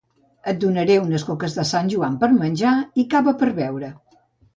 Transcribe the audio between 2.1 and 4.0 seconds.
per menjar i cava per beure